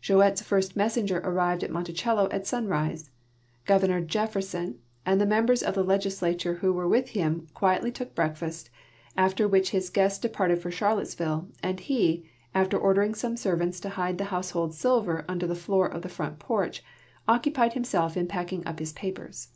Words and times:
Jouett's 0.00 0.40
first 0.40 0.76
messenger 0.76 1.18
arrived 1.22 1.62
at 1.62 1.70
Monticello 1.70 2.26
at 2.30 2.46
sunrise. 2.46 3.10
Governor 3.66 4.00
Jefferson 4.00 4.78
and 5.04 5.20
the 5.20 5.26
members 5.26 5.62
of 5.62 5.74
tlie 5.74 5.86
legislature 5.86 6.54
who 6.54 6.72
were 6.72 6.88
with 6.88 7.10
him 7.10 7.48
quietly 7.52 7.92
took 7.92 8.14
breakfast, 8.14 8.70
after 9.14 9.46
which 9.46 9.72
his 9.72 9.90
guests 9.90 10.18
departed 10.18 10.62
for 10.62 10.70
Charlottesville, 10.70 11.48
and 11.62 11.80
he, 11.80 12.24
after 12.54 12.78
ordering 12.78 13.12
some 13.14 13.36
servants 13.36 13.78
to 13.80 13.90
hide 13.90 14.16
the 14.16 14.24
household 14.32 14.74
silver 14.74 15.26
under 15.28 15.46
the 15.46 15.54
floor 15.54 15.86
of 15.86 16.00
the 16.00 16.08
front 16.08 16.38
porch, 16.38 16.82
occupied 17.28 17.74
himself 17.74 18.16
in 18.16 18.26
packing 18.26 18.66
up 18.66 18.78
his 18.78 18.94
l>apers. 18.94 19.48